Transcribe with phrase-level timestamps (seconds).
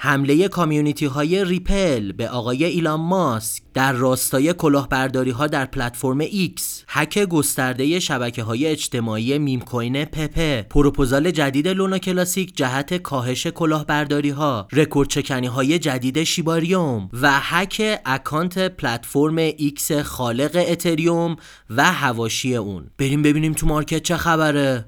[0.00, 6.62] حمله community های Ripple به آقای ایلان ماسک در راستای کلاهبرداری ها در پلتفرم X
[6.88, 14.30] هک گسترده شبکه های اجتماعی meme coin Pepe proposal جدید Luna Classic جهت کاهش کلاهبرداری
[14.30, 21.36] ها رکورد شکنی های جدید Shibarium و هک account پلتفرم X خالق اتریوم
[21.70, 22.90] و حواشی اون.
[22.98, 24.84] بریم ببینیم تو market چه خبره.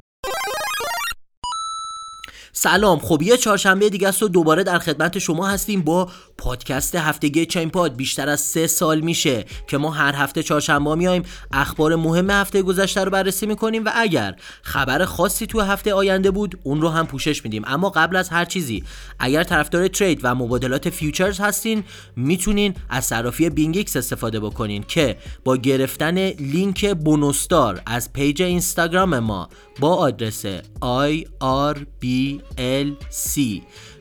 [2.53, 2.99] سلام.
[2.99, 6.09] خب یه چهارشنبه دیگه است و دوباره در خدمت شما هستیم با
[6.39, 7.97] پادکست هفتگی ChainPod.
[7.97, 11.23] بیشتر از سه سال میشه که ما هر هفته چهارشنبه میایم
[11.53, 16.59] اخبار مهم هفته گذشته رو بررسی می‌کنیم و اگر خبر خاصی تو هفته آینده بود
[16.63, 17.63] اون رو هم پوشش میدیم.
[17.67, 18.85] اما قبل از هر چیزی
[19.19, 21.85] اگر طرفدار trade و مبادلات futures هستین
[22.17, 29.19] می‌تونین از صرافی BingX استفاده بکنین که با گرفتن لینک bonus دار از page اینستاگرام
[29.19, 29.49] ما
[29.81, 30.45] با آدرس
[32.59, 33.41] IRBLC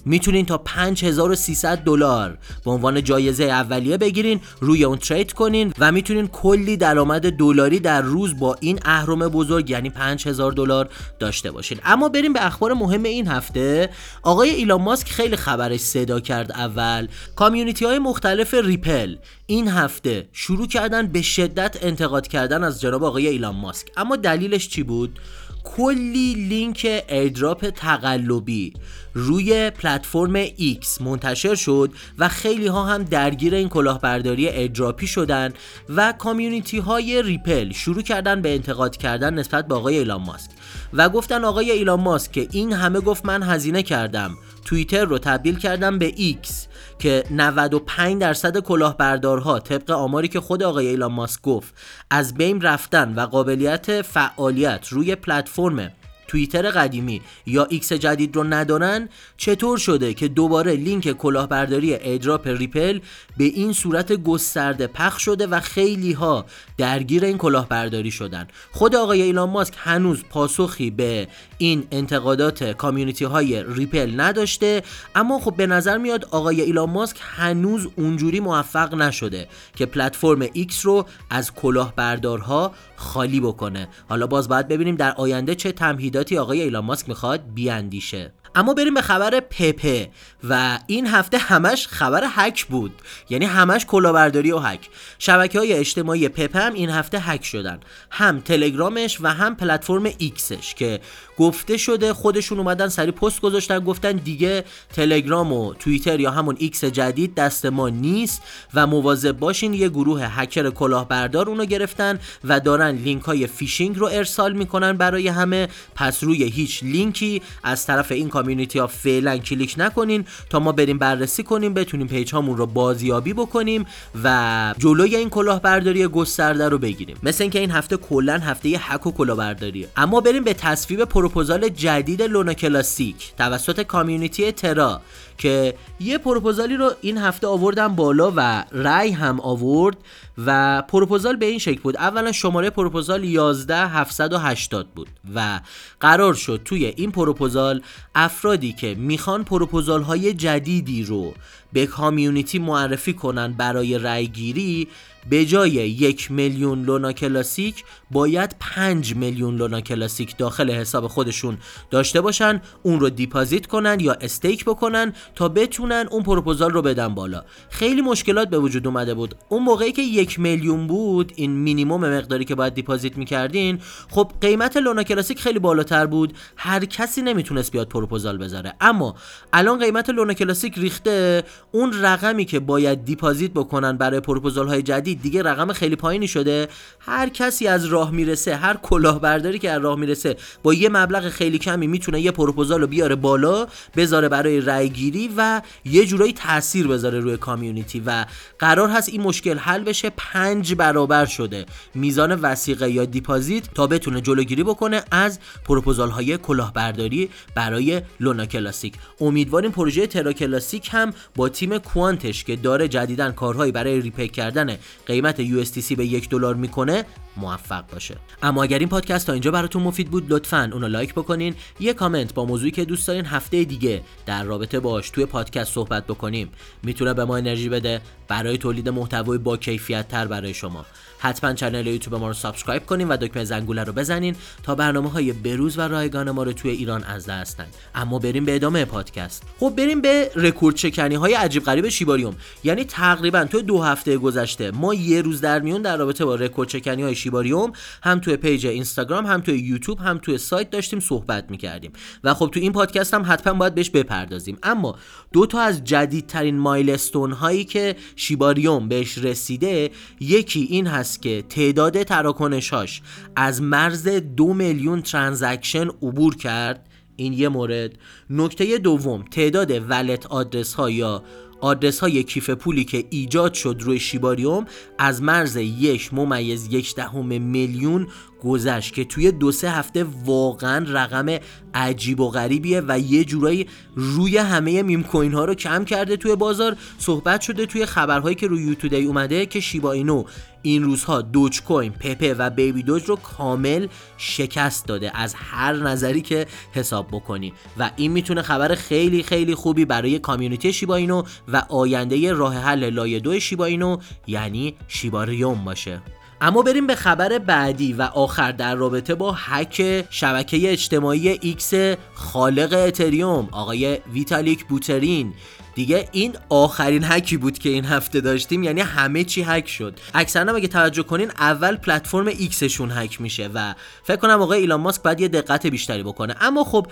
[0.06, 6.28] می‌تونین تا 5300 دلار به عنوان جایزه اولیه بگیرین روی اون ترید کنین و می‌تونین
[6.28, 11.80] کلی درآمد دلاری در روز با این اهرم بزرگ یعنی 5000 دلار داشته باشین.
[11.86, 13.90] اما بریم به اخبار مهم این هفته.
[14.24, 17.08] آقای ایلان ماسک خیلی خبرش صدا کرد اول.
[17.36, 23.28] کامیونیتی های مختلف ریپل این هفته شروع کردن به شدت انتقاد کردن از جناب آقای
[23.28, 23.88] ایلان ماسک.
[23.98, 25.20] اما دلیلش چی بود؟
[25.64, 28.74] کلی لینک airdrop تقلبی
[29.14, 35.54] روی پلتفرم X منتشر شد و خیلی ها هم درگیر این کلاهبرداری airdrop ی شدن
[35.90, 40.52] و community های Ripple شروع کردن به انتقاد کردن نسبت به آقای ایلان ماسک
[40.94, 45.58] و گفتن آقای ایلان ماسک که این همه گفت من هزینه کردم توییتر رو تبدیل
[45.58, 46.69] کردم به X
[47.00, 51.74] که 95 درصد کلاهبردارها طبق آماری که خود آقای ایلان ماسک گفت
[52.10, 55.92] از بین رفتن و قابلیت فعالیت روی پلتفرم
[56.30, 63.00] توییتر قدیمی یا X جدید رو ندارن چطور شده که دوباره لینک کلاهبرداری airdrop Ripple
[63.38, 66.46] به این صورت گسترده پخش شده و خیلی ها
[66.78, 73.64] درگیر این کلاهبرداری شدن؟ خود آقای ایلان ماسک هنوز پاسخی به این انتقادات community های
[73.64, 74.84] Ripple نداشته
[75.16, 80.86] اما خب به نظر میاد آقای ایلان ماسک هنوز اونجوری موفق نشده که پلتفرم X
[80.86, 83.88] رو از کلاهبردارها خالی بکنه.
[84.10, 85.72] حالا باز باید ببینیم در آینده چه
[86.20, 88.34] تمهیداتی آقای ایلان ماسک می‌خواد بیاندیشه.
[88.56, 90.10] اما بریم به خبر Pepe
[90.50, 93.02] و این هفته همش خبر هک بود.
[93.30, 97.80] یعنی همش کلاهبرداری و هک شبکه های اجتماعی Pepe هم این هفته هک شدن.
[98.12, 101.00] هم تلگرامش و هم پلتفرم X ش که
[101.40, 104.64] گفته شده خودشون اومدن سری پست گذاشتن گفتن دیگه
[104.94, 108.42] تلگرام و توییتر یا همون X جدید دست ما نیست
[108.74, 114.06] و مواظب باشین یه گروه هکر کلاهبردار اونو گرفتن و دارن لینک های فیشینگ رو
[114.12, 115.68] ارسال می‌کنن برای همه.
[115.96, 120.98] پس روی هیچ لینکی از طرف این community ها فعلا کلیک نکنین تا ما بریم
[120.98, 123.86] بررسی کنیم بتونیم page هامون رو بازیابی بکنیم
[124.24, 127.18] و جلوی این کلاهبرداری گسترده رو بگیریم.
[127.24, 132.22] مثل اینکه این هفته کلا هفته هک و کلاهبرداری اما بریم به تصویب پروپوزال جدید
[132.22, 135.02] Luna Classic توسط community Terra
[135.38, 139.98] که یه پروپوزالی رو این هفته آوردن بالا و رای هم آورد
[140.46, 141.98] و پروپوزال به این شکل بود.
[141.98, 145.60] اولا شماره پروپوزال 11780 بود و
[146.00, 147.82] قرار شد توی این پروپوزال
[148.16, 151.34] افرادی که می‌خوان پروپوزال های جدیدی رو
[151.74, 154.88] به community معرفی کنن برای رای گیری
[155.30, 161.58] به جای یک میلیون Luna Classic باید 5 میلیون Luna Classic داخل حساب خودشون
[161.92, 167.16] داشته باشن اون رو deposit کنن یا stake بکنن تا بتونن اون پروپوزال رو بدن
[167.16, 167.44] بالا.
[167.70, 169.36] خیلی مشکلات به وجود اومده بود.
[169.50, 174.78] اون موقعی که یک میلیون بود این مینیمم مقداری که باید deposit می‌کردین خب قیمت
[174.78, 176.34] Luna Classic خیلی بالاتر بود.
[176.58, 178.74] هر کسی نمی‌تونست بیاد پروپوزال بذاره.
[178.82, 179.16] اما
[179.54, 181.44] الان قیمت Luna Classic ریخته.
[181.72, 186.68] اون رقمی که باید deposit بکنن برای پروپوزال های جدید دیگه رقم خیلی پایینی شده.
[187.00, 191.58] هر کسی از راه می‌رسه هر کلاهبرداری که از راه می‌رسه با یه مبلغ خیلی
[191.58, 196.88] کمی می‌تونه یه پروپوزال رو بیاره بالا بذاره برای رای گیری و یه جورایی تاثیر
[196.88, 198.04] بذاره روی community.
[198.06, 198.26] و
[198.60, 200.12] قرار هست این مشکل حل بشه.
[200.18, 201.66] پنج برابر شده.
[201.96, 208.94] میزان وثیقه یا deposit تا بتونه جلوگیری بکنه از پروپوزال های کلاهبرداری برای Luna Classic.
[209.22, 214.32] امیدواریم پروژه Terra Classic هم با تیم Quant ش که داره جدیدا کارهایی برای repeg
[214.32, 214.78] کردن
[215.10, 217.06] قیمت USDC به یک دلار می‌کنه
[217.38, 218.18] موفق باشه.
[218.44, 221.56] اما اگر این پادکست تا اینجا براتون مفید بود لطفا اونو لایک بکنین.
[221.80, 226.08] یه کامنت با موضوعی که دوست دارین هفته دیگه در رابطه باش توی پادکست صحبت
[226.08, 226.50] بکنیم.
[226.84, 228.02] می‌تونه به ما انرژی بده.
[228.30, 230.86] برای تولید محتوای با کیفیت تر برای شما.
[231.20, 235.34] حتما channel یوتیوب ما رو subscribe کنین و دکمه زنگوله رو بزنین تا برنامه های
[235.34, 237.74] بروز و رایگان ما رو توی ایران از دست ندین.
[237.96, 239.44] اما بریم به ادامه پادکست.
[239.60, 242.36] خب بریم به رکورد شکنی های عجیب غریب شیباریوم.
[242.64, 246.70] یعنی تقریبا تو دو هفته گذشته ما یه روز در میون در رابطه با رکورد
[246.70, 247.72] شکنی های شیباریوم
[248.04, 251.92] هم توی پیج اینستاگرام هم توی یوتیوب هم توی سایت داشتیم صحبت می‌کردیم.
[252.24, 254.58] و خب تو این پادکست هم حتما باید بهش بپردازیم.
[254.64, 254.96] اما
[255.34, 262.04] دو تا از جدیدترین milestone هایی که شیباریوم بهش رسیده یکی این هست که تعداد
[262.04, 263.02] تراکنشاش
[263.36, 266.86] از مرز دو میلیون transaction عبور کرد.
[267.16, 267.92] این یه مورد.
[268.30, 271.24] نکته دوم تعداد ولت آدرس ها یا
[271.62, 274.66] آدرس های کیف پولی که ایجاد شد روی شیباریوم
[274.98, 278.08] از مرز یک ممیز یک دهم میلیون
[278.44, 281.40] گذشت که توی دو سه هفته واقعا رقم
[281.74, 286.36] عجیب و غریبیه و یه جورایی روی همه میم کوین ها رو کم کرده توی
[286.36, 286.78] بازار.
[286.98, 290.24] صحبت شده توی خبرهایی که روی یوتودی اومده که شیبا اینو
[290.62, 296.22] این روزها دوج کوین پپه و بیبی دوج رو کامل شکست داده از هر نظری
[296.22, 297.54] که حساب بکنی.
[297.78, 301.24] و این می‌تونه خبر خیلی خیلی خوبی برای community شیبا اینو
[301.54, 303.98] و آینده راه حل لایه دو شیبا اینو
[304.28, 306.02] یعنی شیباریوم باشه.
[306.42, 311.74] اما بریم به خبر بعدی و آخر در رابطه با هک شبکه اجتماعی ایکس
[312.14, 315.34] خالق اتریوم آقای ویتالیک بوترین.
[315.80, 320.00] دیگه این آخرین هکی بود که این هفته داشتیم یعنی همه چی هک شد.
[320.14, 325.04] اکثرا اگه توجه کنین اول پلتفرم ایکسشون هک میشه و فکر کنم آقای ایلان ماسک
[325.04, 326.36] باید یه دقت بیشتری بکنه.
[326.42, 326.88] اما خب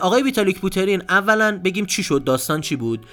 [0.00, 3.06] آقای ویتالیک بوترین اولا بگیم چی شد داستان چی بود؟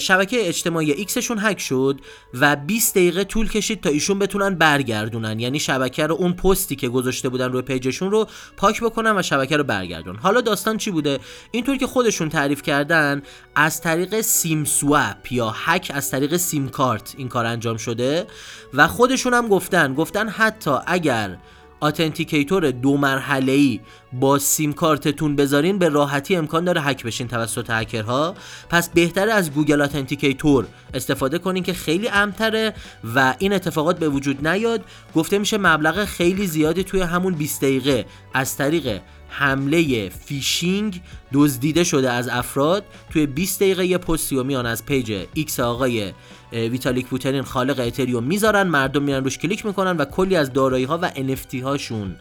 [0.00, 2.00] شبکه اجتماعی ایکسشون هک شد
[2.34, 5.40] و 20 دقیقه طول کشید تا ایشون بتونن برگردونن.
[5.40, 9.56] یعنی شبکه رو اون پستی که گذاشته بودن روی پیجشون رو پاک بکنن و شبکه
[9.56, 11.18] رو برگردون حالا داستان چی بوده؟
[11.50, 13.22] اینطور که خودشون تعریف کردن
[13.54, 18.26] از طریق SIM swap یا هک از طریق سیم کارت این کار انجام شده
[18.74, 21.38] و خودشون هم گفتن گفتن حتی اگر
[21.82, 23.80] authenticator دو مرحله ای
[24.12, 28.34] با سیم کارتتون بذارین به راحتی امکان داره هک بشین توسط هکرها
[28.70, 32.74] پس بهتر از Google Authenticator استفاده کنین که خیلی امن‌تره
[33.14, 34.84] و این اتفاقات به وجود نیاد.
[35.14, 39.00] گفته میشه مبلغ خیلی زیادی توی همون 20 دقیقه از طریق
[39.34, 41.00] حمله فیشینگ
[41.32, 42.84] دزدیده شده از افراد.
[43.10, 46.12] توی 20 دقیقه یه پستی میان از پیج ایکس آقای
[46.52, 48.62] ویتالیک بوترین خالق اتریوم می‌ذارن.
[48.62, 52.16] مردم میرن روش کلیک می‌کنن و کلی از دارایی ها و NFT هاشون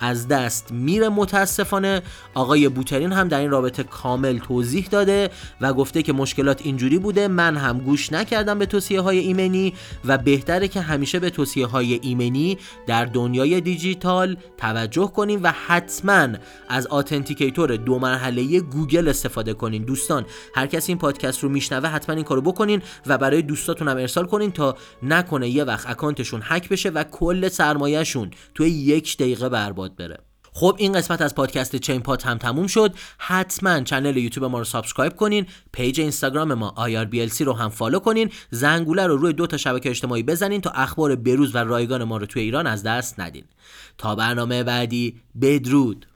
[0.00, 2.02] از دست میره متاسفانه.
[2.34, 7.28] آقای بوترین هم در این رابطه کامل توضیح داده و گفته که مشکلات اینجوری بوده
[7.28, 11.98] من هم گوش نکردم به توصیه های ایمنی و بهتره که همیشه به توصیه های
[12.02, 16.28] ایمنی در دنیای دیجیتال توجه کنیم و حتما
[16.68, 19.84] از authenticator دو مرحله گوگل استفاده کنین.
[19.84, 23.96] دوستان هر کسی این پادکست رو میشنوه حتما این کارو بکنین و برای دوستاتون هم
[23.96, 29.48] ارسال کنین تا نکنه یه وقت اکانتشون هک بشه و کل سرمایهشون توی یک دقیقه
[29.48, 29.85] برباد.
[29.92, 30.18] بره.
[30.52, 32.94] خب این قسمت از پادکست چین پات هم تموم شد.
[33.18, 35.46] حتما channel یوتیوب ما رو subscribe کنین.
[35.72, 38.30] پیج اینستاگرام ما IRBLC رو هم follow کنین.
[38.50, 42.26] زنگوله رو روی دو تا شبکه اجتماعی بزنین تا اخبار بروز و رایگان ما رو
[42.26, 43.44] توی ایران از دست ندین.
[43.98, 46.06] تا برنامه بعدی بدرود.